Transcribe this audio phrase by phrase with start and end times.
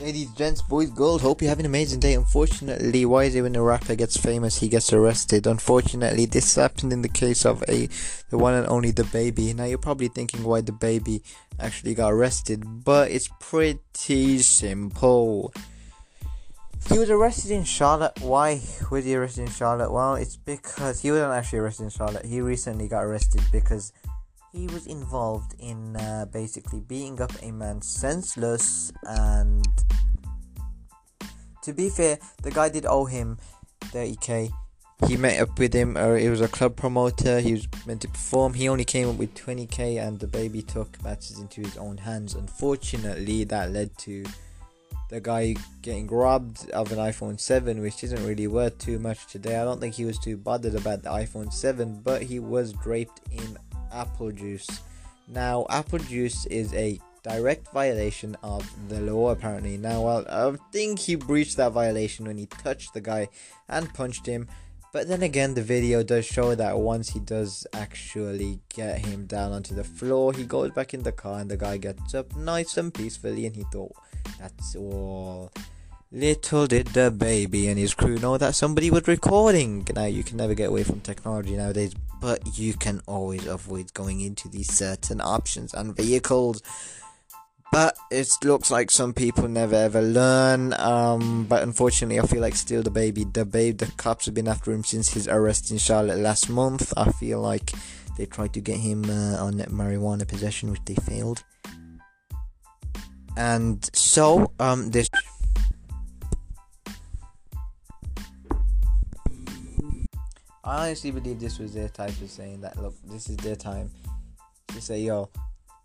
[0.00, 2.14] Ladies, gents, boys, girls, hope you're having an amazing day.
[2.14, 5.44] Unfortunately, why is it when a rapper gets famous he gets arrested?
[5.44, 7.88] Unfortunately, this happened in the case of a
[8.30, 9.56] the one and only DaBaby.
[9.56, 11.20] Now you're probably thinking why DaBaby
[11.58, 15.52] actually got arrested, but it's pretty simple.
[16.88, 18.20] He was arrested in Charlotte.
[18.20, 18.62] Why
[18.92, 19.90] was he arrested in Charlotte?
[19.90, 22.24] Well, it's because he wasn't actually arrested in Charlotte.
[22.24, 23.92] He recently got arrested because
[24.52, 29.66] he was involved in uh, basically beating up a man senseless and
[31.62, 33.36] to be fair the guy did owe him
[33.80, 34.50] 30k
[35.06, 38.08] he met up with him or it was a club promoter he was meant to
[38.08, 42.34] perform he only came up with 20k and DaBaby took matters into his own hands.
[42.34, 44.24] Unfortunately that led to
[45.08, 49.56] the guy getting robbed of an iphone 7 which isn't really worth too much today.
[49.56, 53.20] I don't think he was too bothered about the iphone 7 but he was draped
[53.30, 53.56] in
[53.92, 54.68] apple juice.
[55.28, 59.76] Now, apple juice is a direct violation of the law, apparently.
[59.76, 63.28] Now, well, I think he breached that violation when he touched the guy
[63.68, 64.48] and punched him.
[64.90, 69.52] But then again, the video does show that once he does actually get him down
[69.52, 72.78] onto the floor, he goes back in the car and the guy gets up nice
[72.78, 73.44] and peacefully.
[73.44, 73.92] And he thought,
[74.38, 75.52] that's all.
[76.10, 79.86] Little did DaBaby and his crew know that somebody was recording.
[79.94, 84.20] Now, you can never get away from technology nowadays, but you can always avoid going
[84.20, 86.62] into these certain options and vehicles.
[87.70, 90.72] But it looks like some people never ever learn.
[90.74, 94.72] Um, but unfortunately, I feel like still DaBaby, the babe, the cops have been after
[94.72, 96.92] him since his arrest in Charlotte last month.
[96.96, 97.72] I feel like
[98.16, 101.44] they tried to get him uh, on marijuana possession, which they failed.
[103.36, 105.08] And so, um, this
[110.68, 113.90] I honestly believe this was their type of saying that look, this is their time
[114.68, 115.30] to say, yo,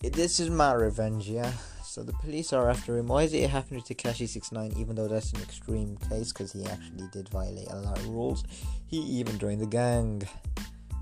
[0.00, 1.52] this is my revenge, yeah.
[1.84, 3.06] So the police are after him.
[3.06, 4.72] Why is it happening to Six Nine?
[4.76, 8.44] Even though that's an extreme case, because he actually did violate a lot of rules.
[8.86, 10.22] He even joined the gang.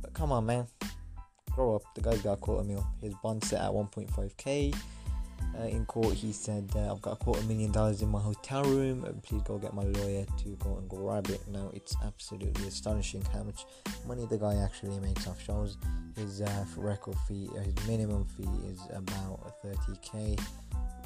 [0.00, 0.68] But come on, man,
[1.50, 1.82] grow up.
[1.94, 2.86] The guy's got a quarter mil.
[3.02, 4.74] His bond set at 1.5k.
[5.58, 8.62] Uh, in court, he said, uh, I've got a quarter million dollars in my hotel
[8.64, 9.04] room.
[9.04, 11.40] Uh, please go get my lawyer to go and grab it.
[11.48, 13.64] Now, it's absolutely astonishing how much
[14.06, 15.78] money the guy actually makes off shows.
[16.16, 20.38] His uh, record fee, uh, his minimum fee is about 30k.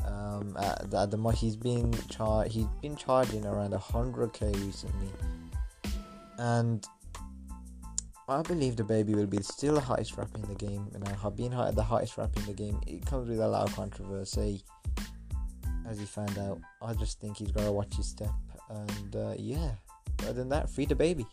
[0.06, 5.10] Um, at, at the he's been char- he's been charging around 100k recently,
[6.38, 6.84] and
[8.30, 11.36] I believe DaBaby will be still the highest rapper in the game, and I have
[11.36, 12.80] been the highest rapper in the game.
[12.86, 14.62] It comes with a lot of controversy,
[15.88, 16.60] as he found out.
[16.80, 18.30] I just think he's got to watch his step,
[18.68, 19.72] and uh, yeah.
[20.20, 21.26] Other than that, free DaBaby.